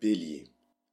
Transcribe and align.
bélier. 0.00 0.44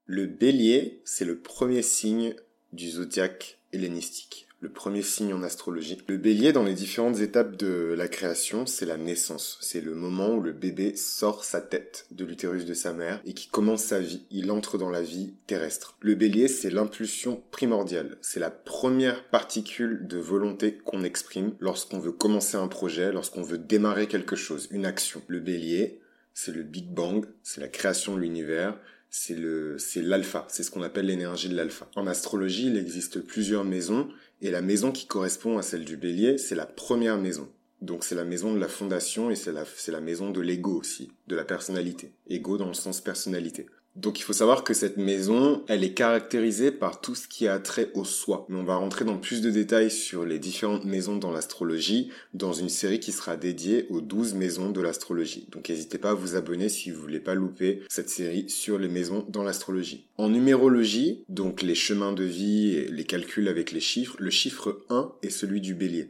Le 0.06 0.26
bélier, 0.26 1.02
c'est 1.06 1.26
le 1.26 1.40
premier 1.40 1.82
signe 1.82 2.36
du 2.74 2.90
zodiaque 2.90 3.60
hellénistique, 3.72 4.48
le 4.64 4.70
premier 4.70 5.02
signe 5.02 5.34
en 5.34 5.44
astrologie. 5.44 5.98
Le 6.08 6.18
bélier, 6.18 6.54
dans 6.54 6.64
les 6.64 6.74
différentes 6.74 7.20
étapes 7.20 7.58
de 7.58 7.94
la 7.98 8.08
création, 8.08 8.66
c'est 8.66 8.86
la 8.86 8.96
naissance. 8.96 9.58
C'est 9.62 9.82
le 9.82 9.94
moment 9.94 10.36
où 10.36 10.40
le 10.40 10.54
bébé 10.54 10.96
sort 10.96 11.44
sa 11.44 11.60
tête 11.60 12.08
de 12.12 12.24
l'utérus 12.24 12.64
de 12.64 12.74
sa 12.74 12.94
mère 12.94 13.22
et 13.26 13.34
qui 13.34 13.50
commence 13.50 13.84
sa 13.84 14.00
vie. 14.00 14.26
Il 14.32 14.52
entre 14.52 14.78
dans 14.78 14.90
la 14.90 15.02
vie 15.02 15.34
terrestre. 15.48 15.98
Le 16.00 16.16
bélier, 16.16 16.48
c'est 16.48 16.70
l'impulsion 16.70 17.44
primordiale. 17.52 18.18
C'est 18.22 18.40
la 18.40 18.52
première 18.52 19.28
particule 19.30 20.08
de 20.08 20.18
volonté 20.18 20.78
qu'on 20.78 21.04
exprime 21.04 21.56
lorsqu'on 21.60 22.00
veut 22.00 22.14
commencer 22.14 22.56
un 22.56 22.70
projet, 22.70 23.12
lorsqu'on 23.12 23.44
veut 23.44 23.58
démarrer 23.58 24.08
quelque 24.08 24.38
chose, 24.38 24.70
une 24.72 24.86
action. 24.86 25.22
Le 25.28 25.42
bélier, 25.42 26.00
c'est 26.34 26.52
le 26.52 26.64
Big 26.64 26.90
Bang, 26.90 27.26
c'est 27.44 27.62
la 27.62 27.68
création 27.68 28.16
de 28.16 28.22
l'univers, 28.22 28.78
c'est 29.10 29.36
le, 29.36 29.78
c'est 29.78 30.02
l'alpha, 30.02 30.46
c'est 30.50 30.64
ce 30.64 30.72
qu'on 30.72 30.82
appelle 30.82 31.06
l'énergie 31.06 31.50
de 31.50 31.56
l'alpha. 31.56 31.88
En 31.96 32.08
astrologie, 32.08 32.68
il 32.68 32.78
existe 32.78 33.20
plusieurs 33.22 33.64
maisons, 33.64 34.10
et 34.42 34.52
la 34.52 34.62
maison 34.62 34.92
qui 34.92 35.06
correspond 35.06 35.58
à 35.58 35.62
celle 35.62 35.86
du 35.86 35.98
bélier, 35.98 36.38
c'est 36.38 36.56
la 36.56 36.66
première 36.66 37.18
maison. 37.18 37.50
Donc 37.82 38.06
c'est 38.06 38.16
la 38.16 38.24
maison 38.24 38.54
de 38.54 38.60
la 38.60 38.70
fondation 38.70 39.30
et 39.30 39.36
c'est 39.36 39.52
la, 39.52 39.66
c'est 39.66 39.92
la 39.92 40.00
maison 40.00 40.32
de 40.32 40.40
l'ego 40.40 40.80
aussi, 40.80 41.12
de 41.28 41.36
la 41.36 41.44
personnalité. 41.44 42.14
Ego 42.28 42.58
dans 42.58 42.70
le 42.70 42.74
sens 42.74 43.02
personnalité. 43.02 43.66
Donc 43.96 44.20
il 44.20 44.24
faut 44.24 44.34
savoir 44.34 44.64
que 44.64 44.74
cette 44.74 44.98
maison, 44.98 45.64
elle 45.68 45.84
est 45.84 45.94
caractérisée 45.94 46.72
par 46.72 47.00
tout 47.00 47.14
ce 47.14 47.28
qui 47.28 47.48
a 47.48 47.60
trait 47.60 47.92
au 47.94 48.06
soi. 48.06 48.46
Mais 48.50 48.58
on 48.58 48.64
va 48.64 48.76
rentrer 48.76 49.06
dans 49.06 49.18
plus 49.18 49.42
de 49.42 49.52
détails 49.52 49.92
sur 49.92 50.26
les 50.26 50.40
différentes 50.40 50.86
maisons 50.86 51.16
dans 51.16 51.32
l'astrologie 51.32 52.10
dans 52.34 52.54
une 52.54 52.70
série 52.70 53.00
qui 53.00 53.12
sera 53.12 53.38
dédiée 53.38 53.86
aux 53.90 54.02
12 54.02 54.34
maisons 54.34 54.72
de 54.72 54.82
l'astrologie. 54.82 55.48
Donc 55.52 55.70
n'hésitez 55.70 56.00
pas 56.00 56.12
à 56.12 56.16
vous 56.16 56.36
abonner 56.36 56.70
si 56.70 56.90
vous 56.90 57.02
voulez 57.02 57.20
pas 57.20 57.36
louper 57.36 57.82
cette 57.88 58.10
série 58.10 58.50
sur 58.50 58.80
les 58.80 58.88
maisons 58.88 59.26
dans 59.30 59.44
l'astrologie. 59.44 60.08
En 60.18 60.30
numérologie, 60.30 61.24
donc 61.30 61.62
les 61.62 61.76
chemins 61.76 62.14
de 62.14 62.24
vie 62.24 62.76
et 62.76 62.88
les 62.88 63.04
calculs 63.04 63.48
avec 63.48 63.72
les 63.72 63.80
chiffres, 63.80 64.16
le 64.20 64.32
chiffre 64.32 64.82
1 64.90 65.12
est 65.22 65.30
celui 65.30 65.62
du 65.62 65.76
bélier. 65.76 66.10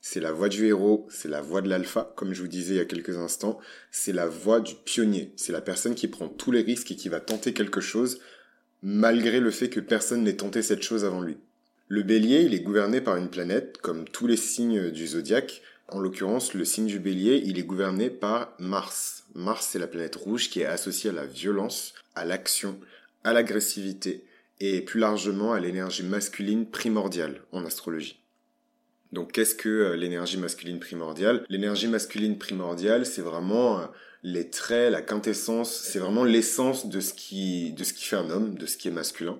C'est 0.00 0.20
la 0.20 0.32
voix 0.32 0.48
du 0.48 0.66
héros, 0.66 1.06
c'est 1.10 1.28
la 1.28 1.42
voix 1.42 1.60
de 1.60 1.68
l'alpha, 1.68 2.12
comme 2.16 2.32
je 2.32 2.42
vous 2.42 2.48
disais 2.48 2.74
il 2.74 2.78
y 2.78 2.80
a 2.80 2.84
quelques 2.84 3.16
instants, 3.16 3.58
c'est 3.90 4.12
la 4.12 4.28
voix 4.28 4.60
du 4.60 4.74
pionnier, 4.74 5.32
c'est 5.36 5.52
la 5.52 5.60
personne 5.60 5.94
qui 5.94 6.08
prend 6.08 6.28
tous 6.28 6.52
les 6.52 6.62
risques 6.62 6.92
et 6.92 6.96
qui 6.96 7.08
va 7.08 7.20
tenter 7.20 7.52
quelque 7.52 7.80
chose, 7.80 8.20
malgré 8.82 9.40
le 9.40 9.50
fait 9.50 9.68
que 9.68 9.80
personne 9.80 10.22
n'ait 10.22 10.36
tenté 10.36 10.62
cette 10.62 10.82
chose 10.82 11.04
avant 11.04 11.20
lui. 11.20 11.36
Le 11.88 12.02
bélier, 12.02 12.42
il 12.42 12.54
est 12.54 12.60
gouverné 12.60 13.00
par 13.00 13.16
une 13.16 13.30
planète, 13.30 13.78
comme 13.78 14.04
tous 14.04 14.26
les 14.26 14.36
signes 14.36 14.90
du 14.90 15.06
zodiaque. 15.06 15.62
En 15.88 16.00
l'occurrence, 16.00 16.52
le 16.52 16.66
signe 16.66 16.86
du 16.86 16.98
bélier, 17.00 17.42
il 17.46 17.58
est 17.58 17.64
gouverné 17.64 18.10
par 18.10 18.54
Mars. 18.58 19.24
Mars, 19.34 19.68
c'est 19.70 19.78
la 19.78 19.86
planète 19.86 20.16
rouge 20.16 20.50
qui 20.50 20.60
est 20.60 20.66
associée 20.66 21.10
à 21.10 21.14
la 21.14 21.24
violence, 21.24 21.94
à 22.14 22.26
l'action, 22.26 22.78
à 23.24 23.32
l'agressivité 23.32 24.24
et 24.60 24.82
plus 24.82 25.00
largement 25.00 25.54
à 25.54 25.60
l'énergie 25.60 26.02
masculine 26.02 26.66
primordiale 26.66 27.40
en 27.52 27.64
astrologie. 27.64 28.20
Donc 29.12 29.32
qu'est-ce 29.32 29.54
que 29.54 29.68
euh, 29.68 29.96
l'énergie 29.96 30.36
masculine 30.36 30.78
primordiale? 30.78 31.44
L'énergie 31.48 31.88
masculine 31.88 32.36
primordiale, 32.38 33.06
c'est 33.06 33.22
vraiment 33.22 33.80
euh, 33.80 33.84
les 34.22 34.50
traits, 34.50 34.92
la 34.92 35.02
quintessence, 35.02 35.72
c'est 35.72 35.98
vraiment 35.98 36.24
l'essence 36.24 36.88
de 36.88 37.00
ce 37.00 37.14
qui 37.14 37.72
de 37.72 37.84
ce 37.84 37.92
qui 37.94 38.04
fait 38.04 38.16
un 38.16 38.30
homme, 38.30 38.54
de 38.56 38.66
ce 38.66 38.76
qui 38.76 38.88
est 38.88 38.92
masculin. 38.92 39.38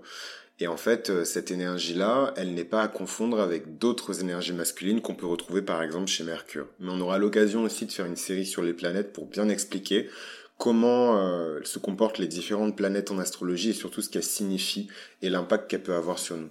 Et 0.61 0.67
en 0.67 0.77
fait, 0.77 1.11
euh, 1.11 1.25
cette 1.25 1.51
énergie-là, 1.51 2.33
elle 2.37 2.55
n'est 2.55 2.65
pas 2.65 2.83
à 2.83 2.89
confondre 2.89 3.41
avec 3.41 3.79
d'autres 3.79 4.21
énergies 4.21 4.55
masculines 4.55 5.03
qu'on 5.03 5.15
peut 5.15 5.27
retrouver 5.27 5.63
par 5.63 5.83
exemple 5.83 6.09
chez 6.09 6.25
Mercure. 6.25 6.67
Mais 6.81 6.91
on 6.91 7.01
aura 7.01 7.19
l'occasion 7.19 7.63
aussi 7.63 7.87
de 7.87 7.93
faire 7.93 8.07
une 8.07 8.17
série 8.17 8.47
sur 8.47 8.63
les 8.63 8.73
planètes 8.73 9.13
pour 9.13 9.27
bien 9.27 9.49
expliquer 9.49 10.09
comment 10.57 11.17
se 11.63 11.79
comportent 11.79 12.19
les 12.19 12.27
différentes 12.27 12.77
planètes 12.77 13.13
en 13.13 13.19
astrologie 13.21 13.71
et 13.71 13.75
surtout 13.75 14.03
ce 14.03 14.09
qu'elles 14.09 14.25
signifient 14.25 14.89
et 15.23 15.31
l'impact 15.31 15.71
qu'elles 15.71 15.85
peuvent 15.85 15.97
avoir 15.97 16.19
sur 16.19 16.37
nous. 16.37 16.51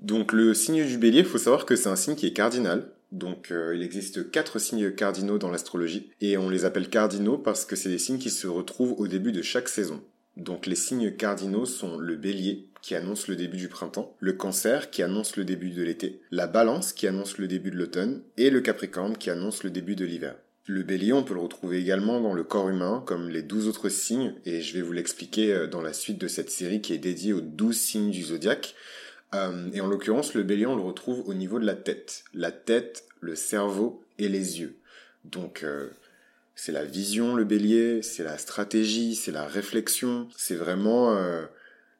Donc 0.00 0.32
le 0.32 0.54
signe 0.54 0.84
du 0.86 0.98
bélier, 0.98 1.20
il 1.20 1.24
faut 1.24 1.38
savoir 1.38 1.66
que 1.66 1.76
c'est 1.76 1.88
un 1.88 1.96
signe 1.96 2.16
qui 2.16 2.26
est 2.26 2.32
cardinal. 2.32 2.88
Donc 3.12 3.50
euh, 3.50 3.74
il 3.76 3.82
existe 3.82 4.30
quatre 4.30 4.58
signes 4.58 4.90
cardinaux 4.92 5.38
dans 5.38 5.50
l'astrologie 5.50 6.10
et 6.20 6.38
on 6.38 6.48
les 6.48 6.64
appelle 6.64 6.88
cardinaux 6.88 7.36
parce 7.36 7.66
que 7.66 7.76
c'est 7.76 7.90
des 7.90 7.98
signes 7.98 8.18
qui 8.18 8.30
se 8.30 8.46
retrouvent 8.46 8.98
au 8.98 9.06
début 9.06 9.32
de 9.32 9.42
chaque 9.42 9.68
saison. 9.68 10.02
Donc 10.38 10.66
les 10.66 10.76
signes 10.76 11.14
cardinaux 11.14 11.66
sont 11.66 11.98
le 11.98 12.16
bélier 12.16 12.68
qui 12.80 12.94
annonce 12.94 13.28
le 13.28 13.36
début 13.36 13.58
du 13.58 13.68
printemps, 13.68 14.16
le 14.18 14.32
cancer 14.32 14.90
qui 14.90 15.02
annonce 15.02 15.36
le 15.36 15.44
début 15.44 15.70
de 15.70 15.82
l'été, 15.82 16.20
la 16.30 16.46
balance 16.46 16.92
qui 16.92 17.06
annonce 17.06 17.36
le 17.38 17.46
début 17.46 17.70
de 17.70 17.76
l'automne 17.76 18.22
et 18.38 18.48
le 18.48 18.60
capricorne 18.60 19.16
qui 19.16 19.30
annonce 19.30 19.62
le 19.62 19.70
début 19.70 19.94
de 19.94 20.06
l'hiver. 20.06 20.34
Le 20.66 20.82
bélier, 20.82 21.12
on 21.12 21.24
peut 21.24 21.34
le 21.34 21.40
retrouver 21.40 21.78
également 21.78 22.20
dans 22.20 22.34
le 22.34 22.44
corps 22.44 22.68
humain, 22.68 23.02
comme 23.04 23.28
les 23.28 23.42
douze 23.42 23.66
autres 23.66 23.88
signes, 23.88 24.34
et 24.44 24.60
je 24.60 24.74
vais 24.74 24.82
vous 24.82 24.92
l'expliquer 24.92 25.52
euh, 25.52 25.66
dans 25.66 25.82
la 25.82 25.92
suite 25.92 26.18
de 26.18 26.28
cette 26.28 26.50
série 26.50 26.80
qui 26.80 26.92
est 26.92 26.98
dédiée 26.98 27.32
aux 27.32 27.40
douze 27.40 27.76
signes 27.76 28.12
du 28.12 28.22
zodiaque. 28.22 28.76
Euh, 29.34 29.70
et 29.72 29.80
en 29.80 29.86
l'occurrence, 29.86 30.34
le 30.34 30.42
bélier, 30.42 30.66
on 30.66 30.76
le 30.76 30.82
retrouve 30.82 31.28
au 31.28 31.34
niveau 31.34 31.58
de 31.58 31.66
la 31.66 31.74
tête. 31.74 32.24
La 32.34 32.52
tête, 32.52 33.04
le 33.20 33.34
cerveau 33.34 34.04
et 34.18 34.28
les 34.28 34.60
yeux. 34.60 34.76
Donc, 35.24 35.62
euh, 35.62 35.88
c'est 36.54 36.72
la 36.72 36.84
vision, 36.84 37.34
le 37.34 37.44
bélier, 37.44 38.02
c'est 38.02 38.24
la 38.24 38.38
stratégie, 38.38 39.14
c'est 39.14 39.32
la 39.32 39.46
réflexion. 39.46 40.28
C'est 40.36 40.56
vraiment 40.56 41.16
euh, 41.16 41.44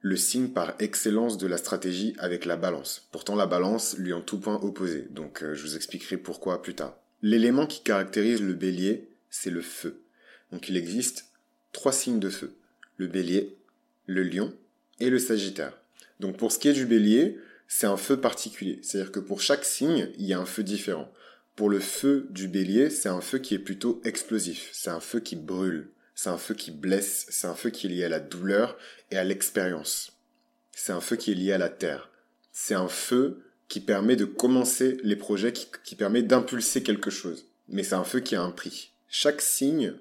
le 0.00 0.16
signe 0.16 0.48
par 0.48 0.75
excellence 0.78 1.38
de 1.38 1.47
la 1.47 1.56
stratégie 1.56 2.15
avec 2.19 2.44
la 2.44 2.56
balance. 2.56 3.09
Pourtant, 3.12 3.37
la 3.37 3.47
balance 3.47 3.97
lui 3.98 4.12
en 4.12 4.21
tout 4.21 4.38
point 4.38 4.60
opposé. 4.62 5.06
Donc, 5.10 5.42
je 5.42 5.62
vous 5.62 5.76
expliquerai 5.76 6.16
pourquoi 6.16 6.60
plus 6.60 6.75
tard. 6.75 6.97
L'élément 7.22 7.66
qui 7.66 7.82
caractérise 7.82 8.42
le 8.42 8.54
bélier, 8.54 9.09
c'est 9.31 9.50
le 9.50 9.62
feu. 9.62 10.03
Donc, 10.50 10.69
il 10.69 10.76
existe 10.76 11.31
trois 11.72 11.92
signes 11.92 12.21
de 12.21 12.28
feu. 12.28 12.54
Le 12.98 13.06
bélier, 13.06 13.56
le 14.06 14.22
lion 14.22 14.53
et 15.00 15.09
le 15.09 15.19
sagittaire. 15.19 15.81
Donc 16.20 16.36
pour 16.36 16.52
ce 16.52 16.58
qui 16.58 16.68
est 16.68 16.72
du 16.72 16.86
bélier, 16.86 17.38
c'est 17.68 17.86
un 17.86 17.96
feu 17.96 18.20
particulier. 18.20 18.78
C'est-à-dire 18.82 19.12
que 19.12 19.20
pour 19.20 19.40
chaque 19.40 19.64
signe, 19.64 20.10
il 20.18 20.26
y 20.26 20.32
a 20.32 20.38
un 20.38 20.46
feu 20.46 20.62
différent. 20.62 21.10
Pour 21.56 21.68
le 21.68 21.80
feu 21.80 22.26
du 22.30 22.48
bélier, 22.48 22.90
c'est 22.90 23.08
un 23.08 23.20
feu 23.20 23.38
qui 23.38 23.54
est 23.54 23.58
plutôt 23.58 24.00
explosif. 24.04 24.70
C'est 24.72 24.90
un 24.90 25.00
feu 25.00 25.20
qui 25.20 25.36
brûle. 25.36 25.90
C'est 26.14 26.30
un 26.30 26.38
feu 26.38 26.54
qui 26.54 26.70
blesse. 26.70 27.26
C'est 27.28 27.46
un 27.46 27.54
feu 27.54 27.70
qui 27.70 27.86
est 27.86 27.90
lié 27.90 28.04
à 28.04 28.08
la 28.08 28.20
douleur 28.20 28.76
et 29.10 29.16
à 29.16 29.24
l'expérience. 29.24 30.12
C'est 30.72 30.92
un 30.92 31.00
feu 31.00 31.16
qui 31.16 31.32
est 31.32 31.34
lié 31.34 31.52
à 31.52 31.58
la 31.58 31.68
terre. 31.68 32.10
C'est 32.52 32.74
un 32.74 32.88
feu 32.88 33.42
qui 33.68 33.80
permet 33.80 34.16
de 34.16 34.26
commencer 34.26 34.98
les 35.02 35.16
projets, 35.16 35.52
qui, 35.52 35.96
permet 35.96 36.22
d'impulser 36.22 36.82
quelque 36.82 37.10
chose. 37.10 37.46
Mais 37.68 37.82
c'est 37.82 37.94
un 37.94 38.04
feu 38.04 38.20
qui 38.20 38.36
a 38.36 38.42
un 38.42 38.50
prix. 38.50 38.92
Chaque 39.08 39.40
signe, 39.40 39.94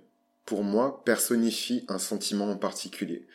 pour 0.46 0.64
moi, 0.64 1.04
personnifie 1.06 1.86
un 1.88 2.00
sentiment 2.00 2.52
en 2.52 2.58
particulier. 2.58 3.26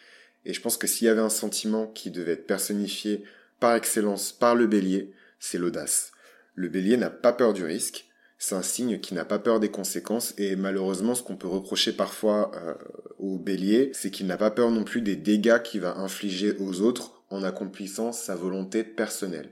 Et 0.47 0.55
je 0.55 0.61
pense 0.61 0.77
que 0.77 0.87
s'il 0.87 1.07
y 1.07 1.11
avait 1.11 1.21
un 1.21 1.29
sentiment 1.29 1.89
qui 1.89 2.11
devait 2.11 2.33
être 2.33 2.47
personnifié 2.47 3.25
par 3.61 3.75
excellence 3.75 4.33
par 4.33 4.55
le 4.55 4.67
bélier, 4.67 5.13
c'est 5.41 5.59
l'audace. 5.59 6.13
Le 6.55 6.69
bélier 6.69 6.97
n'a 6.97 7.11
pas 7.11 7.33
peur 7.33 7.53
du 7.53 7.65
risque, 7.65 8.07
c'est 8.39 8.55
un 8.55 8.63
signe 8.63 9.01
qui 9.01 9.15
n'a 9.15 9.25
pas 9.25 9.39
peur 9.39 9.61
des 9.61 9.71
conséquences 9.71 10.35
et 10.39 10.57
malheureusement 10.57 11.15
ce 11.15 11.23
qu'on 11.23 11.37
peut 11.37 11.49
reprocher 11.49 11.93
parfois 11.93 12.53
euh, 12.55 12.75
au 13.19 13.39
bélier, 13.39 13.91
c'est 13.93 14.11
qu'il 14.11 14.27
n'a 14.27 14.37
pas 14.37 14.51
peur 14.51 14.71
non 14.71 14.85
plus 14.85 15.01
des 15.01 15.17
dégâts 15.17 15.61
qu'il 15.63 15.81
va 15.81 15.97
infliger 15.97 16.55
aux 16.61 16.81
autres 16.81 17.23
en 17.31 17.43
accomplissant 17.43 18.13
sa 18.13 18.37
volonté 18.37 18.85
personnelle. 18.85 19.51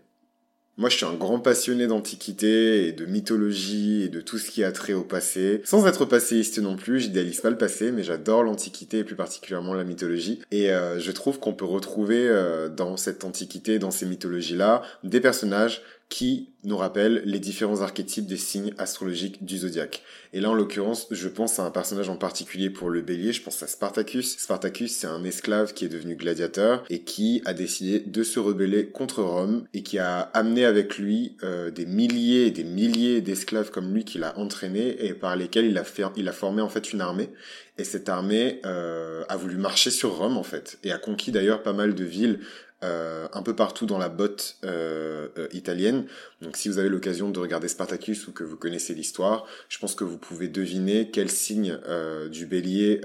Moi, 0.76 0.90
je 0.90 0.96
suis 0.96 1.06
un 1.06 1.14
grand 1.14 1.38
passionné 1.38 1.86
d'antiquité 1.86 2.88
et 2.88 2.92
de 2.92 3.06
mythologie 3.06 4.02
et 4.02 4.08
de 4.08 4.20
tout 4.20 4.38
ce 4.38 4.50
qui 4.50 4.64
a 4.64 4.72
trait 4.72 4.92
au 4.92 5.04
passé. 5.04 5.60
Sans 5.64 5.86
être 5.86 6.04
passéiste 6.04 6.58
non 6.58 6.74
plus, 6.74 6.98
j'idéalise 6.98 7.40
pas 7.40 7.50
le 7.50 7.56
passé, 7.56 7.92
mais 7.92 8.02
j'adore 8.02 8.42
l'antiquité 8.42 8.98
et 8.98 9.04
plus 9.04 9.14
particulièrement 9.14 9.72
la 9.74 9.84
mythologie. 9.84 10.40
Et 10.50 10.72
euh, 10.72 10.98
je 10.98 11.12
trouve 11.12 11.38
qu'on 11.38 11.52
peut 11.52 11.64
retrouver 11.64 12.26
euh, 12.26 12.68
dans 12.68 12.96
cette 12.96 13.22
antiquité, 13.22 13.78
dans 13.78 13.92
ces 13.92 14.04
mythologies-là, 14.06 14.82
des 15.04 15.20
personnages 15.20 15.82
qui 16.09 16.50
nous 16.65 16.76
rappellent 16.76 17.22
les 17.25 17.38
différents 17.38 17.81
archétypes 17.81 18.26
des 18.26 18.37
signes 18.37 18.72
astrologiques 18.78 19.44
du 19.44 19.59
zodiaque. 19.59 20.03
Et 20.32 20.41
là, 20.41 20.50
en 20.50 20.54
l'occurrence, 20.54 21.06
je 21.10 21.28
pense 21.28 21.59
à 21.59 21.65
un 21.65 21.70
personnage 21.70 22.09
en 22.09 22.16
particulier 22.16 22.70
pour 22.70 22.91
le 22.91 23.03
bélier, 23.03 23.32
je 23.32 23.42
pense 23.42 23.62
à 23.62 23.66
Spartacus. 23.66 24.38
Spartacus, 24.38 24.92
c'est 24.92 25.06
un 25.06 25.22
esclave 25.25 25.74
qui 25.74 25.84
est 25.84 25.89
devenu 25.89 26.16
gladiateur 26.16 26.84
et 26.91 27.03
qui 27.03 27.42
a 27.45 27.54
décidé 27.54 28.01
de 28.01 28.22
se 28.22 28.39
rebeller 28.39 28.89
contre 28.89 29.22
Rome 29.22 29.66
et 29.74 29.83
qui 29.83 29.98
a 29.98 30.21
amené 30.21 30.65
avec 30.65 30.98
lui 30.98 31.36
euh, 31.42 31.71
des 31.71 31.86
milliers 31.86 32.47
et 32.47 32.51
des 32.51 32.65
milliers 32.65 33.21
d'esclaves 33.21 33.71
comme 33.71 33.92
lui 33.92 34.04
qu'il 34.04 34.24
a 34.24 34.39
entraînés 34.39 35.04
et 35.04 35.15
par 35.15 35.36
lesquels 35.36 35.66
il 35.66 35.78
a, 35.78 35.84
fait, 35.84 36.04
il 36.16 36.28
a 36.28 36.33
formé 36.33 36.62
en 36.62 36.68
fait 36.68 36.92
une 36.92 37.01
armée. 37.01 37.30
Et 37.77 37.84
cette 37.84 38.09
armée 38.09 38.60
euh, 38.65 39.24
a 39.28 39.36
voulu 39.36 39.56
marcher 39.56 39.91
sur 39.91 40.16
Rome 40.16 40.36
en 40.36 40.45
fait 40.45 40.78
et 40.84 40.92
a 40.92 40.98
conquis 40.98 41.33
d'ailleurs 41.33 41.62
pas 41.62 41.72
mal 41.72 41.95
de 41.95 42.04
villes 42.04 42.41
euh, 42.82 43.28
un 43.32 43.42
peu 43.42 43.56
partout 43.56 43.86
dans 43.86 43.97
la 43.97 44.10
botte 44.10 44.59
euh, 44.65 45.28
euh, 45.38 45.48
italienne. 45.53 46.06
Donc 46.42 46.56
si 46.56 46.68
vous 46.68 46.78
avez 46.78 46.91
l'occasion 46.91 47.30
de 47.30 47.38
regarder 47.38 47.68
Spartacus 47.68 48.28
ou 48.28 48.32
que 48.32 48.44
vous 48.44 48.56
connaissez 48.56 48.94
l'histoire, 48.94 49.47
je 49.71 49.78
pense 49.78 49.94
que 49.94 50.04
vous 50.04 50.18
pouvez 50.18 50.48
deviner 50.48 51.10
quel 51.10 51.30
signe 51.30 51.78
du 52.30 52.44
bélier 52.44 53.00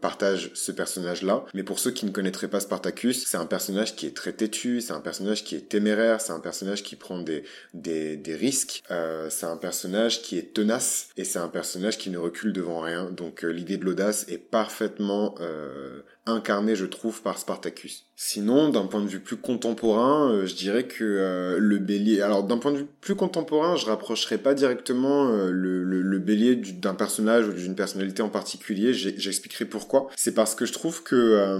partage 0.00 0.50
ce 0.54 0.72
personnage-là. 0.72 1.44
Mais 1.52 1.62
pour 1.62 1.78
ceux 1.78 1.90
qui 1.90 2.06
ne 2.06 2.10
connaîtraient 2.10 2.48
pas 2.48 2.60
Spartacus, 2.60 3.26
c'est 3.26 3.36
un 3.36 3.44
personnage 3.44 3.96
qui 3.96 4.06
est 4.06 4.16
très 4.16 4.32
têtu, 4.32 4.80
c'est 4.80 4.94
un 4.94 5.00
personnage 5.00 5.44
qui 5.44 5.56
est 5.56 5.68
téméraire, 5.68 6.22
c'est 6.22 6.32
un 6.32 6.40
personnage 6.40 6.82
qui 6.82 6.96
prend 6.96 7.18
des, 7.18 7.44
des, 7.74 8.16
des 8.16 8.34
risques, 8.34 8.82
c'est 9.28 9.46
un 9.46 9.58
personnage 9.58 10.22
qui 10.22 10.38
est 10.38 10.54
tenace 10.54 11.08
et 11.18 11.24
c'est 11.24 11.38
un 11.38 11.48
personnage 11.48 11.98
qui 11.98 12.08
ne 12.08 12.18
recule 12.18 12.54
devant 12.54 12.80
rien. 12.80 13.10
Donc 13.10 13.42
l'idée 13.42 13.76
de 13.76 13.84
l'audace 13.84 14.24
est 14.28 14.38
parfaitement 14.38 15.34
incarné, 16.26 16.76
je 16.76 16.86
trouve, 16.86 17.22
par 17.22 17.38
Spartacus. 17.38 18.06
Sinon, 18.14 18.68
d'un 18.68 18.86
point 18.86 19.00
de 19.00 19.08
vue 19.08 19.18
plus 19.18 19.36
contemporain, 19.36 20.30
euh, 20.30 20.46
je 20.46 20.54
dirais 20.54 20.84
que 20.84 21.02
euh, 21.02 21.58
le 21.58 21.78
bélier... 21.78 22.20
Alors, 22.20 22.44
d'un 22.44 22.58
point 22.58 22.70
de 22.70 22.78
vue 22.78 22.86
plus 23.00 23.16
contemporain, 23.16 23.74
je 23.74 23.86
rapprocherai 23.86 24.38
pas 24.38 24.54
directement 24.54 25.28
euh, 25.28 25.50
le, 25.50 25.82
le, 25.82 26.18
bélier 26.20 26.54
d'un 26.54 26.94
personnage 26.94 27.48
ou 27.48 27.52
d'une 27.52 27.74
personnalité 27.74 28.22
en 28.22 28.28
particulier. 28.28 28.94
J'expliquerai 28.94 29.64
pourquoi. 29.64 30.08
C'est 30.14 30.34
parce 30.34 30.54
que 30.54 30.66
je 30.66 30.72
trouve 30.72 31.02
que 31.02 31.58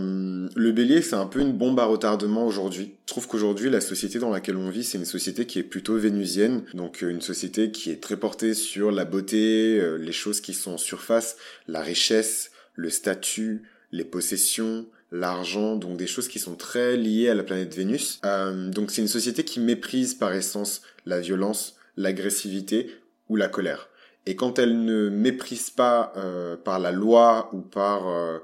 le 0.54 0.72
bélier, 0.72 1.02
c'est 1.02 1.16
un 1.16 1.26
peu 1.26 1.40
une 1.40 1.52
bombe 1.52 1.80
à 1.80 1.84
retardement 1.84 2.46
aujourd'hui. 2.46 2.94
Je 3.06 3.12
trouve 3.12 3.26
qu'aujourd'hui, 3.26 3.68
la 3.70 3.80
société 3.80 4.20
dans 4.20 4.30
laquelle 4.30 4.56
on 4.56 4.70
vit, 4.70 4.84
c'est 4.84 4.98
une 4.98 5.04
société 5.04 5.46
qui 5.46 5.58
est 5.58 5.64
plutôt 5.64 5.96
vénusienne. 5.96 6.62
Donc, 6.74 7.02
une 7.02 7.20
société 7.20 7.72
qui 7.72 7.90
est 7.90 8.00
très 8.00 8.16
portée 8.16 8.54
sur 8.54 8.92
la 8.92 9.04
beauté, 9.04 9.82
les 9.98 10.12
choses 10.12 10.40
qui 10.40 10.54
sont 10.54 10.72
en 10.74 10.78
surface, 10.78 11.36
la 11.66 11.80
richesse, 11.80 12.52
le 12.76 12.90
statut, 12.90 13.62
les 13.92 14.04
possessions, 14.04 14.86
l'argent, 15.12 15.76
donc 15.76 15.96
des 15.96 16.06
choses 16.06 16.26
qui 16.26 16.38
sont 16.38 16.56
très 16.56 16.96
liées 16.96 17.28
à 17.28 17.34
la 17.34 17.44
planète 17.44 17.74
Vénus. 17.74 18.18
Euh, 18.24 18.70
donc 18.70 18.90
c'est 18.90 19.02
une 19.02 19.08
société 19.08 19.44
qui 19.44 19.60
méprise 19.60 20.14
par 20.14 20.32
essence 20.32 20.82
la 21.04 21.20
violence, 21.20 21.76
l'agressivité 21.96 22.90
ou 23.28 23.36
la 23.36 23.48
colère. 23.48 23.88
Et 24.24 24.36
quand 24.36 24.58
elle 24.58 24.84
ne 24.84 25.08
méprise 25.08 25.68
pas 25.68 26.12
euh, 26.16 26.56
par 26.56 26.78
la 26.78 26.92
loi 26.92 27.50
ou 27.52 27.60
par 27.60 28.08
euh, 28.08 28.38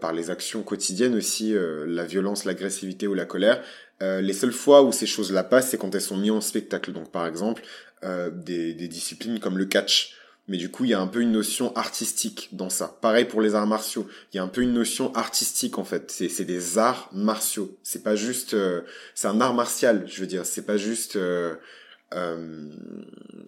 par 0.00 0.12
les 0.12 0.28
actions 0.28 0.62
quotidiennes 0.62 1.14
aussi 1.14 1.54
la 1.86 2.04
violence, 2.04 2.44
l'agressivité 2.44 3.06
ou 3.06 3.14
la 3.14 3.24
colère, 3.24 3.62
les 4.02 4.34
seules 4.34 4.52
fois 4.52 4.82
où 4.82 4.92
ces 4.92 5.06
choses-là 5.06 5.42
passent, 5.42 5.70
c'est 5.70 5.78
quand 5.78 5.94
elles 5.94 6.02
sont 6.02 6.18
mises 6.18 6.32
en 6.32 6.42
spectacle. 6.42 6.92
Donc 6.92 7.10
par 7.10 7.26
exemple 7.26 7.62
des, 8.02 8.74
des 8.74 8.88
disciplines 8.88 9.40
comme 9.40 9.56
le 9.56 9.64
catch 9.64 10.19
mais 10.50 10.56
du 10.56 10.68
coup, 10.68 10.84
il 10.84 10.90
y 10.90 10.94
a 10.94 11.00
un 11.00 11.06
peu 11.06 11.20
une 11.20 11.30
notion 11.30 11.72
artistique 11.76 12.48
dans 12.50 12.70
ça. 12.70 12.98
Pareil 13.00 13.24
pour 13.24 13.40
les 13.40 13.54
arts 13.54 13.68
martiaux. 13.68 14.08
Il 14.32 14.36
y 14.36 14.40
a 14.40 14.42
un 14.42 14.48
peu 14.48 14.62
une 14.62 14.72
notion 14.72 15.14
artistique 15.14 15.78
en 15.78 15.84
fait. 15.84 16.10
C'est, 16.10 16.44
des 16.44 16.76
arts 16.76 17.08
martiaux. 17.12 17.78
C'est 17.84 18.02
pas 18.02 18.16
juste, 18.16 18.54
euh, 18.54 18.80
c'est 19.14 19.28
un 19.28 19.40
art 19.40 19.54
martial, 19.54 20.06
je 20.08 20.20
veux 20.20 20.26
dire. 20.26 20.44
C'est 20.44 20.66
pas 20.66 20.76
juste 20.76 21.14
euh, 21.14 21.54
euh, 22.14 22.68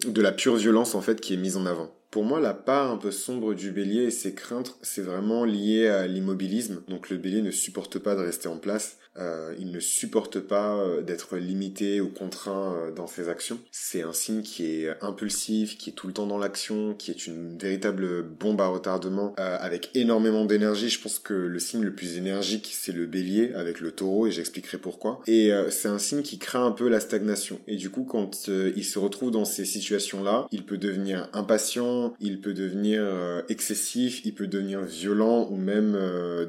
de 0.06 0.22
la 0.22 0.31
pure 0.31 0.54
violence 0.54 0.94
en 0.94 1.00
fait 1.00 1.20
qui 1.20 1.34
est 1.34 1.38
mise 1.38 1.56
en 1.56 1.66
avant. 1.66 1.93
Pour 2.12 2.25
moi, 2.25 2.41
la 2.41 2.53
part 2.53 2.91
un 2.91 2.99
peu 2.99 3.11
sombre 3.11 3.55
du 3.55 3.70
bélier 3.70 4.03
et 4.03 4.11
ses 4.11 4.35
craintes, 4.35 4.76
c'est 4.82 5.00
vraiment 5.00 5.47
lié 5.47 5.88
à 5.88 6.06
l'immobilisme. 6.06 6.82
Donc 6.87 7.09
le 7.09 7.17
bélier 7.17 7.41
ne 7.41 7.50
supporte 7.50 7.99
pas 7.99 8.14
de 8.14 8.20
rester 8.20 8.49
en 8.49 8.59
place. 8.59 8.99
Euh, 9.19 9.55
il 9.59 9.70
ne 9.70 9.81
supporte 9.81 10.41
pas 10.41 10.76
euh, 10.76 11.03
d'être 11.03 11.37
limité 11.37 12.00
ou 12.00 12.09
contraint 12.09 12.75
euh, 12.75 12.93
dans 12.93 13.06
ses 13.06 13.29
actions. 13.29 13.59
C'est 13.70 14.03
un 14.03 14.14
signe 14.14 14.43
qui 14.43 14.64
est 14.64 14.91
impulsif, 15.03 15.76
qui 15.76 15.91
est 15.91 15.93
tout 15.93 16.06
le 16.06 16.14
temps 16.14 16.26
dans 16.26 16.38
l'action, 16.38 16.94
qui 16.94 17.11
est 17.11 17.26
une 17.26 17.59
véritable 17.59 18.23
bombe 18.23 18.61
à 18.61 18.69
retardement, 18.69 19.35
avec 19.37 19.91
énormément 19.94 20.44
d'énergie. 20.44 20.88
Je 20.88 21.00
pense 21.00 21.19
que 21.19 21.35
le 21.35 21.58
signe 21.58 21.82
le 21.82 21.94
plus 21.94 22.17
énergique, 22.17 22.70
c'est 22.73 22.93
le 22.93 23.06
bélier 23.06 23.53
avec 23.55 23.81
le 23.81 23.93
taureau, 23.93 24.26
et 24.26 24.31
j'expliquerai 24.31 24.79
pourquoi. 24.79 25.20
Et 25.26 25.50
c'est 25.70 25.88
un 25.88 25.99
signe 25.99 26.23
qui 26.23 26.38
craint 26.38 26.67
un 26.67 26.73
peu 26.73 26.88
la 26.88 27.00
stagnation. 27.00 27.58
Et 27.67 27.76
du 27.76 27.91
coup, 27.91 28.05
quand 28.05 28.49
il 28.49 28.85
se 28.85 28.99
retrouve 28.99 29.31
dans 29.31 29.44
ces 29.44 29.65
situations-là, 29.65 30.47
il 30.50 30.65
peut 30.65 30.79
devenir 30.79 31.29
impatient, 31.32 32.01
il 32.20 32.40
peut 32.40 32.54
devenir 32.54 33.02
excessif, 33.49 34.25
il 34.25 34.34
peut 34.34 34.46
devenir 34.46 34.82
violent 34.82 35.49
ou 35.50 35.56
même 35.56 35.96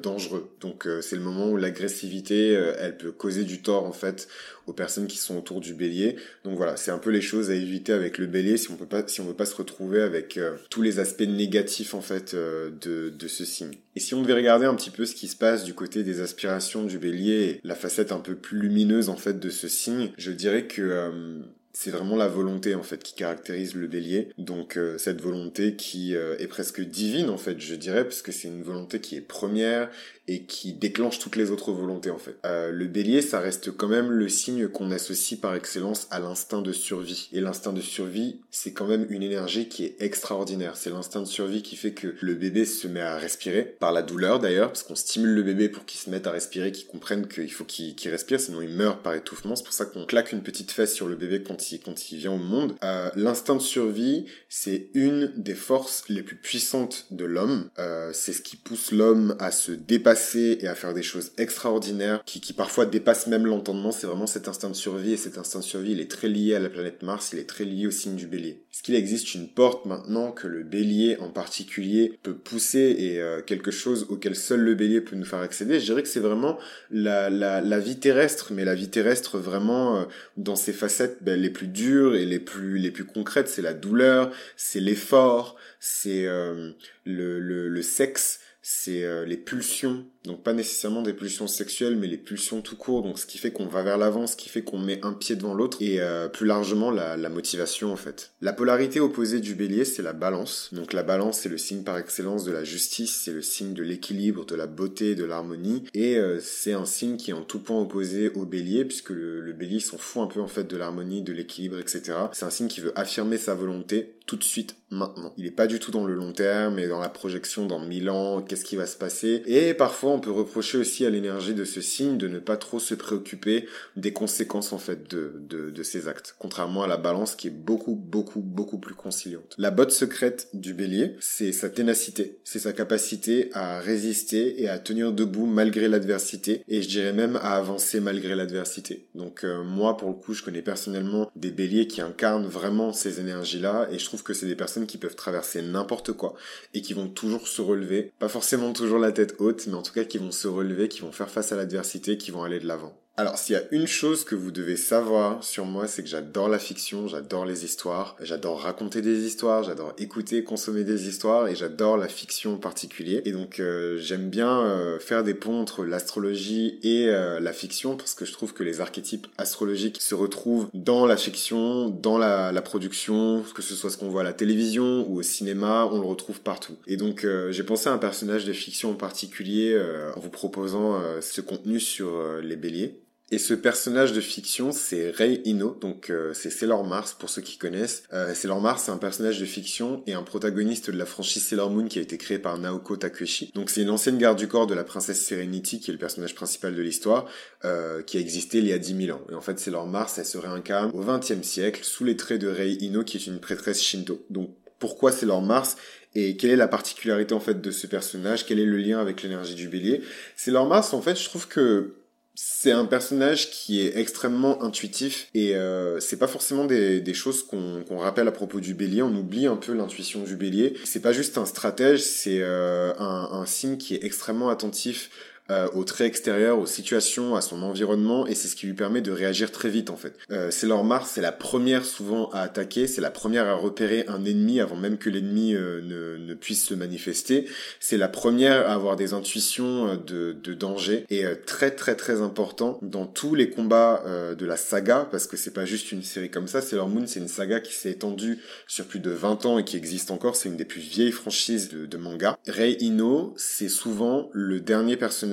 dangereux. 0.01 0.49
Donc 0.61 0.87
c'est 1.01 1.15
le 1.15 1.21
moment 1.21 1.49
où 1.49 1.57
l'agressivité 1.57 2.55
euh, 2.55 2.75
elle 2.79 2.97
peut 2.97 3.11
causer 3.11 3.43
du 3.43 3.61
tort 3.61 3.85
en 3.85 3.91
fait 3.91 4.27
aux 4.65 4.73
personnes 4.73 5.07
qui 5.07 5.17
sont 5.17 5.37
autour 5.37 5.59
du 5.59 5.73
bélier. 5.73 6.15
Donc 6.43 6.55
voilà, 6.55 6.77
c'est 6.77 6.91
un 6.91 6.97
peu 6.97 7.09
les 7.09 7.21
choses 7.21 7.49
à 7.49 7.55
éviter 7.55 7.91
avec 7.91 8.17
le 8.17 8.27
bélier 8.27 8.57
si 8.57 8.71
on 8.71 8.75
peut 8.75 8.85
veut 8.85 9.33
pas 9.33 9.45
se 9.45 9.55
retrouver 9.55 10.01
avec 10.01 10.37
euh, 10.37 10.55
tous 10.69 10.81
les 10.81 10.99
aspects 10.99 11.21
négatifs 11.21 11.93
en 11.93 12.01
fait 12.01 12.33
euh, 12.33 12.69
de, 12.81 13.09
de 13.09 13.27
ce 13.27 13.45
signe. 13.45 13.73
Et 13.95 13.99
si 13.99 14.13
on 14.13 14.21
devait 14.21 14.33
regarder 14.33 14.65
un 14.65 14.75
petit 14.75 14.89
peu 14.89 15.05
ce 15.05 15.15
qui 15.15 15.27
se 15.27 15.35
passe 15.35 15.63
du 15.63 15.73
côté 15.73 16.03
des 16.03 16.21
aspirations 16.21 16.83
du 16.83 16.97
bélier, 16.97 17.59
la 17.63 17.75
facette 17.75 18.11
un 18.11 18.19
peu 18.19 18.35
plus 18.35 18.59
lumineuse 18.59 19.09
en 19.09 19.17
fait 19.17 19.39
de 19.39 19.49
ce 19.49 19.67
signe, 19.67 20.11
je 20.17 20.31
dirais 20.31 20.67
que 20.67 21.41
c'est 21.73 21.91
vraiment 21.91 22.15
la 22.15 22.27
volonté 22.27 22.75
en 22.75 22.83
fait 22.83 23.01
qui 23.03 23.15
caractérise 23.15 23.75
le 23.75 23.87
bélier. 23.87 24.29
Donc 24.37 24.79
cette 24.97 25.21
volonté 25.21 25.75
qui 25.75 26.13
est 26.13 26.47
presque 26.47 26.81
divine 26.81 27.29
en 27.29 27.37
fait, 27.37 27.59
je 27.59 27.75
dirais, 27.75 28.03
parce 28.03 28.21
que 28.21 28.31
c'est 28.31 28.47
une 28.47 28.63
volonté 28.63 28.99
qui 28.99 29.15
est 29.15 29.21
première 29.21 29.89
et 30.27 30.43
qui 30.43 30.73
déclenche 30.73 31.19
toutes 31.19 31.35
les 31.35 31.51
autres 31.51 31.73
volontés 31.73 32.09
en 32.09 32.17
fait. 32.17 32.37
Euh, 32.45 32.71
le 32.71 32.87
bélier, 32.87 33.21
ça 33.21 33.39
reste 33.39 33.75
quand 33.75 33.89
même 33.89 34.09
le 34.09 34.29
signe 34.29 34.67
qu'on 34.67 34.89
associe 34.91 35.39
par 35.39 35.53
excellence 35.53 36.07
à 36.11 36.19
l'instinct 36.19 36.61
de 36.61 36.71
survie. 36.71 37.29
Et 37.33 37.41
l'instinct 37.41 37.73
de 37.73 37.81
survie, 37.81 38.39
c'est 38.49 38.71
quand 38.71 38.87
même 38.87 39.05
une 39.09 39.23
énergie 39.23 39.67
qui 39.67 39.83
est 39.83 39.95
extraordinaire. 39.99 40.77
C'est 40.77 40.91
l'instinct 40.91 41.21
de 41.21 41.27
survie 41.27 41.61
qui 41.61 41.75
fait 41.75 41.91
que 41.91 42.15
le 42.21 42.35
bébé 42.35 42.63
se 42.65 42.87
met 42.87 43.01
à 43.01 43.17
respirer, 43.17 43.63
par 43.63 43.91
la 43.91 44.01
douleur 44.01 44.39
d'ailleurs, 44.39 44.69
parce 44.69 44.83
qu'on 44.83 44.95
stimule 44.95 45.33
le 45.33 45.43
bébé 45.43 45.67
pour 45.67 45.85
qu'il 45.85 45.99
se 45.99 46.09
mette 46.09 46.25
à 46.25 46.31
respirer, 46.31 46.71
qu'il 46.71 46.87
comprenne 46.87 47.27
qu'il 47.27 47.51
faut 47.51 47.65
qu'il 47.65 47.95
respire, 48.09 48.39
sinon 48.39 48.61
il 48.61 48.69
meurt 48.69 49.01
par 49.01 49.15
étouffement. 49.15 49.57
C'est 49.57 49.65
pour 49.65 49.73
ça 49.73 49.85
qu'on 49.85 50.05
claque 50.05 50.31
une 50.31 50.43
petite 50.43 50.71
fesse 50.71 50.93
sur 50.93 51.07
le 51.07 51.15
bébé 51.15 51.43
quand 51.43 51.62
quand 51.83 52.11
il 52.11 52.17
vient 52.17 52.33
au 52.33 52.37
monde. 52.37 52.75
Euh, 52.83 53.09
l'instinct 53.15 53.55
de 53.55 53.61
survie, 53.61 54.25
c'est 54.49 54.89
une 54.93 55.31
des 55.35 55.55
forces 55.55 56.03
les 56.09 56.23
plus 56.23 56.35
puissantes 56.35 57.07
de 57.11 57.25
l'homme. 57.25 57.69
Euh, 57.79 58.11
c'est 58.13 58.33
ce 58.33 58.41
qui 58.41 58.55
pousse 58.55 58.91
l'homme 58.91 59.35
à 59.39 59.51
se 59.51 59.71
dépasser 59.71 60.57
et 60.61 60.67
à 60.67 60.75
faire 60.75 60.93
des 60.93 61.03
choses 61.03 61.31
extraordinaires 61.37 62.23
qui, 62.25 62.41
qui 62.41 62.53
parfois 62.53 62.85
dépassent 62.85 63.27
même 63.27 63.45
l'entendement. 63.45 63.91
C'est 63.91 64.07
vraiment 64.07 64.27
cet 64.27 64.47
instinct 64.47 64.69
de 64.69 64.75
survie 64.75 65.13
et 65.13 65.17
cet 65.17 65.37
instinct 65.37 65.59
de 65.59 65.63
survie, 65.63 65.91
il 65.93 66.01
est 66.01 66.11
très 66.11 66.27
lié 66.27 66.55
à 66.55 66.59
la 66.59 66.69
planète 66.69 67.03
Mars, 67.03 67.31
il 67.33 67.39
est 67.39 67.49
très 67.49 67.65
lié 67.65 67.87
au 67.87 67.91
signe 67.91 68.15
du 68.15 68.27
bélier. 68.27 68.62
Est-ce 68.73 68.81
qu'il 68.81 68.95
existe 68.95 69.35
une 69.35 69.47
porte 69.47 69.85
maintenant 69.85 70.31
que 70.31 70.47
le 70.47 70.63
bélier 70.63 71.15
en 71.19 71.29
particulier 71.29 72.17
peut 72.23 72.33
pousser 72.33 72.95
et 72.97 73.21
euh, 73.21 73.39
quelque 73.43 73.69
chose 73.69 74.07
auquel 74.09 74.35
seul 74.35 74.61
le 74.61 74.73
bélier 74.73 74.99
peut 74.99 75.15
nous 75.15 75.25
faire 75.25 75.41
accéder 75.41 75.79
Je 75.79 75.85
dirais 75.85 76.01
que 76.01 76.07
c'est 76.09 76.19
vraiment 76.19 76.57
la, 76.89 77.29
la, 77.29 77.79
vie 77.79 77.99
terrestre, 77.99 78.51
mais 78.51 78.65
la 78.65 78.73
vie 78.73 78.89
terrestre 78.89 79.37
vraiment 79.37 79.97
euh, 79.97 80.05
dans 80.37 80.55
ses 80.55 80.73
facettes 80.73 81.19
ben, 81.21 81.39
les 81.39 81.51
plus 81.51 81.67
dures 81.67 82.15
et 82.15 82.25
les 82.25 82.39
plus, 82.39 82.79
les 82.79 82.89
plus 82.89 83.05
concrètes. 83.05 83.47
C'est 83.47 83.61
la 83.61 83.73
douleur, 83.73 84.31
c'est 84.57 84.79
l'effort, 84.79 85.55
c'est 85.79 86.25
euh, 86.25 86.71
le, 87.05 87.39
le 87.39 87.81
sexe, 87.83 88.39
c'est 88.65 89.03
euh, 89.03 89.25
les 89.25 89.35
pulsions, 89.35 90.05
donc 90.23 90.41
pas 90.41 90.53
nécessairement 90.53 91.01
des 91.01 91.11
pulsions 91.11 91.47
sexuelles, 91.47 91.97
mais 91.97 92.07
les 92.07 92.17
pulsions 92.17 92.61
tout 92.61 92.77
court, 92.77 93.03
donc 93.03 93.19
ce 93.19 93.25
qui 93.25 93.37
fait 93.37 93.51
qu'on 93.51 93.65
va 93.65 93.83
vers 93.83 93.97
l'avant, 93.97 94.25
ce 94.25 94.37
qui 94.37 94.47
fait 94.47 94.61
qu'on 94.61 94.79
met 94.79 95.03
un 95.03 95.11
pied 95.11 95.35
devant 95.35 95.53
l'autre, 95.53 95.79
et 95.81 95.99
euh, 95.99 96.29
plus 96.29 96.45
largement 96.45 96.89
la, 96.89 97.17
motivation 97.27 97.91
en 97.91 97.97
fait. 97.97 98.31
La 98.39 98.53
polarité 98.53 99.01
opposée 99.01 99.41
du 99.41 99.53
bélier, 99.53 99.83
c'est 99.83 100.01
la 100.01 100.13
balance. 100.13 100.69
Donc 100.71 100.93
la 100.93 101.03
balance, 101.03 101.39
c'est 101.39 101.49
le 101.49 101.57
signe 101.57 101.83
par 101.83 101.97
excellence 101.97 102.45
de 102.45 102.53
la 102.53 102.63
justice, 102.63 103.19
c'est 103.21 103.33
le 103.33 103.41
signe 103.41 103.73
de 103.73 103.83
l'équilibre, 103.83 104.45
de 104.45 104.55
la 104.55 104.67
beauté, 104.67 105.15
de 105.15 105.25
l'harmonie, 105.25 105.83
et 105.93 106.15
euh, 106.15 106.39
c'est 106.39 106.73
un 106.73 106.85
signe 106.85 107.17
qui 107.17 107.31
est 107.31 107.33
en 107.33 107.43
tout 107.43 107.59
point 107.59 107.81
opposé 107.81 108.29
au 108.29 108.45
bélier, 108.45 108.85
puisque 108.85 109.09
le, 109.09 109.41
le 109.41 109.51
bélier 109.51 109.81
s'en 109.81 109.97
fout 109.97 110.23
un 110.23 110.27
peu 110.27 110.39
en 110.39 110.47
fait 110.47 110.63
de 110.63 110.77
l'harmonie, 110.77 111.21
de 111.21 111.33
l'équilibre, 111.33 111.79
etc. 111.79 112.13
C'est 112.31 112.45
un 112.45 112.49
signe 112.49 112.69
qui 112.69 112.79
veut 112.79 112.97
affirmer 112.97 113.37
sa 113.37 113.55
volonté 113.55 114.13
tout 114.25 114.37
de 114.37 114.43
suite, 114.43 114.75
maintenant. 114.89 115.33
Il 115.37 115.45
est 115.45 115.51
pas 115.51 115.67
du 115.67 115.79
tout 115.79 115.91
dans 115.91 116.05
le 116.05 116.13
long 116.13 116.31
terme, 116.31 116.75
mais 116.75 116.87
dans 116.87 116.99
la 116.99 117.09
projection 117.09 117.65
dans 117.65 117.79
mille 117.79 118.09
ans, 118.09 118.41
qu'est-ce 118.41 118.63
qui 118.63 118.75
va 118.75 118.85
se 118.85 118.95
passer. 118.95 119.43
Et 119.45 119.73
parfois, 119.73 120.11
on 120.11 120.19
peut 120.19 120.31
reprocher 120.31 120.77
aussi 120.77 121.05
à 121.05 121.09
l'énergie 121.09 121.53
de 121.53 121.65
ce 121.65 121.81
signe 121.81 122.17
de 122.17 122.27
ne 122.27 122.39
pas 122.39 122.57
trop 122.57 122.79
se 122.79 122.95
préoccuper 122.95 123.67
des 123.97 124.13
conséquences, 124.13 124.71
en 124.71 124.77
fait, 124.77 125.09
de, 125.09 125.41
de, 125.49 125.71
de 125.71 125.83
ses 125.83 126.07
actes. 126.07 126.35
Contrairement 126.39 126.83
à 126.83 126.87
la 126.87 126.97
balance 126.97 127.35
qui 127.35 127.47
est 127.47 127.51
beaucoup, 127.51 127.95
beaucoup, 127.95 128.39
beaucoup 128.39 128.77
plus 128.77 128.95
conciliante. 128.95 129.55
La 129.57 129.71
botte 129.71 129.91
secrète 129.91 130.47
du 130.53 130.73
bélier, 130.73 131.15
c'est 131.19 131.51
sa 131.51 131.69
ténacité. 131.69 132.39
C'est 132.43 132.59
sa 132.59 132.71
capacité 132.71 133.49
à 133.53 133.79
résister 133.79 134.61
et 134.61 134.69
à 134.69 134.79
tenir 134.79 135.11
debout 135.11 135.45
malgré 135.45 135.87
l'adversité. 135.87 136.63
Et 136.67 136.81
je 136.81 136.87
dirais 136.87 137.13
même 137.13 137.35
à 137.37 137.55
avancer 137.55 137.99
malgré 137.99 138.35
l'adversité. 138.35 139.07
Donc, 139.15 139.43
euh, 139.43 139.63
moi, 139.63 139.97
pour 139.97 140.09
le 140.09 140.15
coup, 140.15 140.33
je 140.33 140.43
connais 140.43 140.61
personnellement 140.61 141.29
des 141.35 141.51
béliers 141.51 141.87
qui 141.87 142.01
incarnent 142.01 142.47
vraiment 142.47 142.93
ces 142.93 143.19
énergies-là 143.19 143.87
et 143.91 143.99
je 143.99 144.05
trouve 144.05 144.12
que 144.21 144.33
c'est 144.33 144.45
des 144.45 144.55
personnes 144.55 144.85
qui 144.85 144.97
peuvent 144.99 145.15
traverser 145.15 145.61
n'importe 145.61 146.13
quoi 146.13 146.35
et 146.73 146.81
qui 146.81 146.93
vont 146.93 147.07
toujours 147.07 147.47
se 147.47 147.61
relever, 147.61 148.11
pas 148.19 148.29
forcément 148.29 148.73
toujours 148.73 148.99
la 148.99 149.11
tête 149.11 149.35
haute, 149.39 149.65
mais 149.67 149.73
en 149.73 149.81
tout 149.81 149.93
cas 149.93 150.03
qui 150.03 150.19
vont 150.19 150.31
se 150.31 150.47
relever, 150.47 150.89
qui 150.89 151.01
vont 151.01 151.11
faire 151.11 151.29
face 151.29 151.51
à 151.51 151.55
l'adversité, 151.55 152.17
qui 152.17 152.29
vont 152.31 152.43
aller 152.43 152.59
de 152.59 152.67
l'avant. 152.67 153.02
Alors, 153.15 153.37
s'il 153.37 153.53
y 153.53 153.59
a 153.59 153.63
une 153.69 153.85
chose 153.85 154.23
que 154.23 154.33
vous 154.33 154.49
devez 154.49 154.75
savoir 154.75 155.43
sur 155.43 155.65
moi, 155.65 155.85
c'est 155.85 156.01
que 156.01 156.09
j'adore 156.09 156.49
la 156.49 156.57
fiction, 156.57 157.07
j'adore 157.07 157.45
les 157.45 157.63
histoires, 157.63 158.15
j'adore 158.19 158.61
raconter 158.61 159.03
des 159.03 159.27
histoires, 159.27 159.61
j'adore 159.61 159.93
écouter, 159.99 160.43
consommer 160.43 160.83
des 160.83 161.07
histoires, 161.07 161.47
et 161.47 161.55
j'adore 161.55 161.97
la 161.97 162.07
fiction 162.07 162.55
en 162.55 162.57
particulier. 162.57 163.21
Et 163.25 163.31
donc, 163.31 163.59
euh, 163.59 163.99
j'aime 163.99 164.31
bien 164.31 164.61
euh, 164.61 164.97
faire 164.97 165.23
des 165.23 165.35
ponts 165.35 165.61
entre 165.61 165.85
l'astrologie 165.85 166.79
et 166.81 167.07
euh, 167.09 167.39
la 167.39 167.53
fiction, 167.53 167.97
parce 167.97 168.15
que 168.15 168.25
je 168.25 168.33
trouve 168.33 168.51
que 168.51 168.63
les 168.63 168.81
archétypes 168.81 169.27
astrologiques 169.37 170.01
se 170.01 170.15
retrouvent 170.15 170.69
dans 170.73 171.05
la 171.05 171.15
fiction, 171.15 171.89
dans 171.89 172.17
la, 172.17 172.51
la 172.51 172.61
production, 172.63 173.43
que 173.53 173.61
ce 173.61 173.75
soit 173.75 173.91
ce 173.91 173.97
qu'on 173.97 174.09
voit 174.09 174.21
à 174.21 174.23
la 174.23 174.33
télévision 174.33 175.07
ou 175.07 175.19
au 175.19 175.23
cinéma, 175.23 175.87
on 175.91 175.99
le 175.99 176.07
retrouve 176.07 176.41
partout. 176.41 176.77
Et 176.87 176.97
donc, 176.97 177.27
j'ai 177.51 177.63
pensé 177.63 177.89
à 177.89 177.93
un 177.93 177.99
personnage 177.99 178.45
de 178.45 178.53
fiction 178.53 178.89
en 178.89 178.95
particulier 178.95 179.79
en 180.15 180.19
vous 180.19 180.31
proposant 180.31 180.99
ce 181.21 181.41
contenu 181.41 181.79
sur 181.79 182.19
les 182.41 182.55
béliers. 182.55 183.02
Et 183.33 183.39
ce 183.39 183.55
personnage 183.55 184.13
de 184.13 184.21
fiction, 184.21 184.71
c'est 184.71 185.09
Rei 185.09 185.41
Ino, 185.45 185.75
donc 185.81 186.11
euh, 186.11 186.35
c'est 186.35 186.51
Sailor 186.51 186.83
Mars 186.83 187.15
pour 187.17 187.31
ceux 187.31 187.41
qui 187.41 187.57
connaissent. 187.57 188.03
Euh, 188.13 188.35
Sailor 188.35 188.61
Mars, 188.61 188.83
c'est 188.85 188.91
un 188.91 188.97
personnage 188.97 189.39
de 189.39 189.45
fiction 189.45 190.03
et 190.05 190.13
un 190.13 190.21
protagoniste 190.21 190.91
de 190.91 190.97
la 190.99 191.07
franchise 191.07 191.43
Sailor 191.43 191.71
Moon 191.71 191.87
qui 191.87 191.97
a 191.97 192.03
été 192.03 192.19
créé 192.19 192.37
par 192.37 192.59
Naoko 192.59 192.95
Takeuchi. 192.95 193.49
Donc 193.55 193.71
c'est 193.71 193.81
une 193.81 193.89
ancienne 193.89 194.19
garde 194.19 194.37
du 194.37 194.47
corps 194.47 194.67
de 194.67 194.75
la 194.75 194.83
princesse 194.83 195.25
Serenity, 195.25 195.79
qui 195.79 195.89
est 195.89 195.93
le 195.93 195.99
personnage 195.99 196.35
principal 196.35 196.75
de 196.75 196.81
l'histoire, 196.83 197.25
euh, 197.65 198.03
qui 198.03 198.17
a 198.17 198.19
existé 198.19 198.59
il 198.59 198.67
y 198.67 198.71
a 198.71 198.77
10 198.77 199.05
000 199.07 199.17
ans. 199.17 199.21
Et 199.31 199.33
en 199.33 199.41
fait, 199.41 199.57
Sailor 199.57 199.87
Mars, 199.87 200.19
elle 200.19 200.25
se 200.25 200.37
réincarne 200.37 200.91
au 200.93 201.03
XXe 201.03 201.41
siècle 201.41 201.83
sous 201.83 202.03
les 202.03 202.15
traits 202.15 202.39
de 202.39 202.49
Rei 202.49 202.73
Ino, 202.81 203.03
qui 203.03 203.17
est 203.17 203.25
une 203.25 203.39
prêtresse 203.39 203.81
Shinto. 203.81 204.23
Donc 204.29 204.51
pourquoi 204.77 205.11
Sailor 205.11 205.41
Mars 205.41 205.75
et 206.13 206.37
quelle 206.37 206.51
est 206.51 206.55
la 206.55 206.67
particularité 206.67 207.33
en 207.33 207.39
fait 207.39 207.59
de 207.59 207.71
ce 207.71 207.87
personnage? 207.87 208.45
Quel 208.45 208.59
est 208.59 208.65
le 208.65 208.77
lien 208.77 208.99
avec 208.99 209.23
l'énergie 209.23 209.55
du 209.55 209.69
bélier? 209.69 210.03
Sailor 210.35 210.67
Mars, 210.67 210.93
en 210.93 211.01
fait, 211.01 211.19
je 211.19 211.25
trouve 211.25 211.47
que 211.47 211.95
c'est 212.35 212.71
un 212.71 212.85
personnage 212.85 213.51
qui 213.51 213.81
est 213.81 213.97
extrêmement 213.97 214.63
intuitif 214.63 215.29
et 215.35 215.55
euh, 215.55 215.99
c'est 215.99 216.17
pas 216.17 216.27
forcément 216.27 216.65
des, 216.65 217.13
choses 217.13 217.45
qu'on 217.45 217.97
rappelle 217.97 218.27
à 218.27 218.31
propos 218.31 218.59
du 218.59 218.73
bélier. 218.73 219.03
On 219.03 219.15
oublie 219.15 219.45
un 219.45 219.55
peu 219.55 219.73
l'intuition 219.73 220.23
du 220.23 220.35
bélier. 220.35 220.75
C'est 220.83 221.01
pas 221.01 221.13
juste 221.13 221.37
un 221.37 221.45
stratège, 221.45 222.01
c'est 222.01 222.39
euh, 222.41 222.93
un, 222.97 223.29
un 223.31 223.45
signe 223.45 223.77
qui 223.77 223.93
est 223.95 224.03
extrêmement 224.03 224.49
attentif 224.49 225.11
euh, 225.49 225.67
aux 225.73 225.83
traits 225.83 226.07
extérieurs, 226.07 226.57
aux 226.57 226.65
situations, 226.65 227.35
à 227.35 227.41
son 227.41 227.63
environnement, 227.63 228.25
et 228.27 228.35
c'est 228.35 228.47
ce 228.47 228.55
qui 228.55 228.65
lui 228.65 228.73
permet 228.73 229.01
de 229.01 229.11
réagir 229.11 229.51
très 229.51 229.69
vite 229.69 229.89
en 229.89 229.97
fait. 229.97 230.13
Euh, 230.31 230.51
Sailor 230.51 230.83
Mars, 230.85 231.11
c'est 231.13 231.21
la 231.21 231.33
première 231.33 231.83
souvent 231.83 232.29
à 232.31 232.41
attaquer, 232.41 232.87
c'est 232.87 233.01
la 233.01 233.11
première 233.11 233.47
à 233.47 233.55
repérer 233.55 234.05
un 234.07 234.23
ennemi 234.23 234.61
avant 234.61 234.77
même 234.77 234.97
que 234.97 235.09
l'ennemi 235.09 235.53
euh, 235.53 235.81
ne, 235.81 236.25
ne, 236.25 236.33
puisse 236.33 236.65
se 236.65 236.73
manifester. 236.73 237.45
C'est 237.79 237.97
la 237.97 238.07
première 238.07 238.69
à 238.69 238.73
avoir 238.73 238.95
des 238.95 239.13
intuitions 239.13 239.87
euh, 239.87 239.95
de, 239.97 240.31
de 240.31 240.53
danger, 240.53 241.05
et 241.09 241.25
très 241.45 241.71
très 241.71 241.95
très 241.95 242.21
important 242.21 242.79
dans 242.81 243.05
tous 243.05 243.35
les 243.35 243.49
combats 243.49 244.03
de 244.37 244.45
la 244.45 244.57
saga, 244.57 245.07
parce 245.11 245.27
que 245.27 245.37
c'est 245.37 245.51
pas 245.51 245.65
juste 245.65 245.91
une 245.91 246.03
série 246.03 246.29
comme 246.29 246.47
ça, 246.47 246.61
Sailor 246.61 246.87
Moon 246.87 247.05
c'est 247.05 247.19
une 247.19 247.27
saga 247.27 247.59
qui 247.59 247.73
s'est 247.73 247.91
étendue 247.91 248.39
sur 248.67 248.85
plus 248.85 248.99
de 248.99 249.11
20 249.11 249.45
ans 249.45 249.59
et 249.59 249.63
qui 249.63 249.77
existe 249.77 250.11
encore, 250.11 250.35
c'est 250.35 250.49
une 250.49 250.57
des 250.57 250.65
plus 250.65 250.81
vieilles 250.81 251.11
franchises 251.11 251.69
de, 251.69 251.85
de 251.85 251.97
manga. 251.97 252.37
Rei 252.47 252.77
Ino, 252.79 253.33
c'est 253.37 253.69
souvent 253.69 254.29
le 254.33 254.59
dernier 254.59 254.97
personnage 254.97 255.32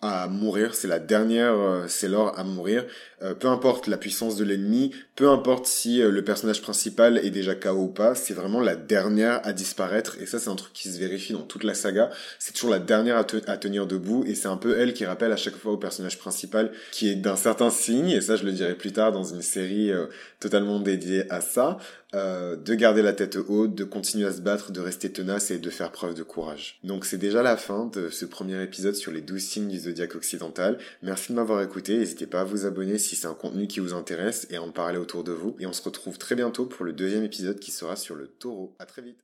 à 0.00 0.28
mourir, 0.28 0.74
c'est 0.74 0.88
la 0.88 0.98
dernière 0.98 1.54
euh, 1.54 1.88
Sailor 1.88 2.38
à 2.38 2.44
mourir. 2.44 2.84
Euh, 3.22 3.34
peu 3.34 3.48
importe 3.48 3.88
la 3.88 3.96
puissance 3.96 4.36
de 4.36 4.44
l'ennemi, 4.44 4.92
peu 5.16 5.28
importe 5.28 5.66
si 5.66 6.00
euh, 6.00 6.10
le 6.10 6.22
personnage 6.22 6.62
principal 6.62 7.18
est 7.18 7.30
déjà 7.30 7.54
KO 7.54 7.70
ou 7.70 7.88
pas, 7.88 8.14
c'est 8.14 8.34
vraiment 8.34 8.60
la 8.60 8.76
dernière 8.76 9.40
à 9.44 9.52
disparaître. 9.52 10.16
Et 10.20 10.26
ça, 10.26 10.38
c'est 10.38 10.50
un 10.50 10.54
truc 10.54 10.72
qui 10.72 10.88
se 10.88 10.98
vérifie 10.98 11.32
dans 11.32 11.42
toute 11.42 11.64
la 11.64 11.74
saga. 11.74 12.10
C'est 12.38 12.52
toujours 12.52 12.70
la 12.70 12.78
dernière 12.78 13.16
à, 13.16 13.24
tenir 13.24 13.86
debout. 13.86 14.24
Et 14.26 14.34
c'est 14.34 14.48
un 14.48 14.56
peu 14.56 14.78
elle 14.78 14.92
qui 14.92 15.04
rappelle 15.04 15.32
à 15.32 15.36
chaque 15.36 15.56
fois 15.56 15.72
au 15.72 15.78
personnage 15.78 16.18
principal 16.18 16.70
qui 16.92 17.08
est 17.08 17.16
d'un 17.16 17.36
certain 17.36 17.70
signe. 17.70 18.10
Et 18.10 18.20
ça, 18.20 18.36
je 18.36 18.44
le 18.44 18.52
dirai 18.52 18.74
plus 18.74 18.92
tard 18.92 19.12
dans 19.12 19.24
une 19.24 19.42
série 19.42 19.90
totalement 20.40 20.78
dédiée 20.78 21.24
à 21.30 21.40
ça. 21.40 21.78
Euh, 22.14 22.56
de 22.56 22.74
garder 22.74 23.02
la 23.02 23.12
tête 23.12 23.36
haute, 23.36 23.74
de 23.74 23.84
continuer 23.84 24.26
à 24.26 24.32
se 24.32 24.40
battre, 24.40 24.72
de 24.72 24.80
rester 24.80 25.12
tenace 25.12 25.50
et 25.50 25.58
de 25.58 25.70
faire 25.70 25.92
preuve 25.92 26.14
de 26.14 26.22
courage. 26.22 26.78
Donc 26.82 27.04
c'est 27.04 27.18
déjà 27.18 27.42
la 27.42 27.58
fin 27.58 27.84
de 27.86 28.08
ce 28.08 28.24
premier 28.24 28.62
épisode 28.62 28.94
sur 28.94 29.12
les 29.12 29.20
12 29.20 29.42
signes 29.42 29.68
du 29.68 29.78
zodiaque 29.78 30.14
occidental. 30.14 30.78
Merci 31.02 31.32
de 31.32 31.36
m'avoir 31.36 31.62
écouté, 31.62 31.98
n'hésitez 31.98 32.26
pas 32.26 32.40
à 32.40 32.44
vous 32.44 32.64
abonner 32.64 32.96
si 32.96 33.14
c'est 33.14 33.26
un 33.26 33.34
contenu 33.34 33.66
qui 33.66 33.80
vous 33.80 33.92
intéresse 33.92 34.46
et 34.50 34.56
à 34.56 34.62
en 34.62 34.70
parler 34.70 34.98
autour 34.98 35.22
de 35.22 35.32
vous. 35.32 35.54
Et 35.58 35.66
on 35.66 35.72
se 35.74 35.82
retrouve 35.82 36.16
très 36.16 36.34
bientôt 36.34 36.64
pour 36.64 36.86
le 36.86 36.94
deuxième 36.94 37.24
épisode 37.24 37.58
qui 37.58 37.70
sera 37.70 37.94
sur 37.94 38.14
le 38.14 38.26
taureau. 38.26 38.74
À 38.78 38.86
très 38.86 39.02
vite 39.02 39.18